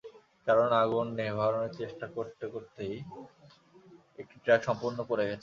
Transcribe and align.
কারণ 0.47 0.69
আগুন 0.83 1.07
নেভানোর 1.19 1.67
চেষ্টা 1.79 2.05
করতে 2.15 2.45
করতেই 2.53 2.95
একটি 4.19 4.35
ট্রাক 4.43 4.61
সম্পূর্ণ 4.67 4.97
পড়ে 5.09 5.25
গেছে। 5.29 5.39